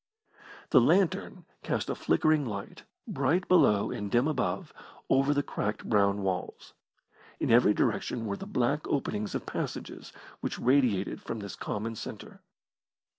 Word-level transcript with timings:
The 0.71 0.81
lantern 0.81 1.45
cast 1.61 1.87
a 1.87 1.93
flickering 1.93 2.43
light, 2.43 2.85
bright 3.07 3.47
below 3.47 3.91
and 3.91 4.09
dim 4.09 4.27
above, 4.27 4.73
over 5.11 5.31
the 5.31 5.43
cracked 5.43 5.87
brown 5.87 6.23
walls. 6.23 6.73
In 7.39 7.51
every 7.51 7.75
direction 7.75 8.25
were 8.25 8.35
the 8.35 8.47
black 8.47 8.87
openings 8.87 9.35
of 9.35 9.45
passages 9.45 10.11
which 10.39 10.57
radiated 10.57 11.21
from 11.21 11.37
this 11.37 11.55
common 11.55 11.93
centre. 11.95 12.41